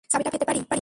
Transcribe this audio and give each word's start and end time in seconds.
চাবিটা 0.09 0.29
পেতে 0.33 0.45
পারি? 0.45 0.59